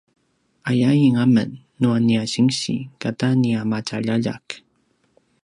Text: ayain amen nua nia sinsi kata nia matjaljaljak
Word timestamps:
ayain 0.69 1.15
amen 1.25 1.49
nua 1.79 1.97
nia 2.07 2.23
sinsi 2.33 2.75
kata 3.01 3.27
nia 3.41 3.59
matjaljaljak 3.71 4.45